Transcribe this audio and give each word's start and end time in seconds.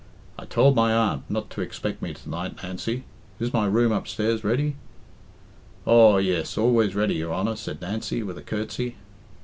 "I 0.35 0.45
told 0.45 0.75
my 0.75 0.91
aunt 0.91 1.29
not 1.29 1.51
to 1.51 1.61
expect 1.61 2.01
me 2.01 2.11
to 2.11 2.27
night, 2.27 2.63
Nancy. 2.63 3.03
Is 3.39 3.53
my 3.53 3.67
room 3.67 3.91
upstairs 3.91 4.43
ready?" 4.43 4.75
"Aw, 5.85 6.17
yes, 6.17 6.57
always 6.57 6.95
ready, 6.95 7.13
your 7.13 7.35
honour," 7.35 7.55
said 7.55 7.81
Nancy, 7.83 8.23
with 8.23 8.39
a 8.39 8.41
curtsey. 8.41 8.95